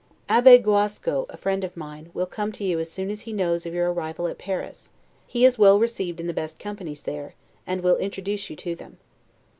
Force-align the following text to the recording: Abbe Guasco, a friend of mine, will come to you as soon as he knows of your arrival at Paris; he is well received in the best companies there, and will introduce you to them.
Abbe 0.27 0.57
Guasco, 0.57 1.27
a 1.29 1.37
friend 1.37 1.63
of 1.63 1.77
mine, 1.77 2.09
will 2.15 2.25
come 2.25 2.51
to 2.53 2.63
you 2.63 2.79
as 2.79 2.89
soon 2.89 3.11
as 3.11 3.21
he 3.21 3.33
knows 3.33 3.67
of 3.67 3.73
your 3.75 3.93
arrival 3.93 4.25
at 4.25 4.39
Paris; 4.39 4.89
he 5.27 5.45
is 5.45 5.59
well 5.59 5.77
received 5.77 6.19
in 6.19 6.25
the 6.25 6.33
best 6.33 6.57
companies 6.57 7.01
there, 7.01 7.35
and 7.67 7.81
will 7.81 7.97
introduce 7.97 8.49
you 8.49 8.55
to 8.55 8.73
them. 8.73 8.97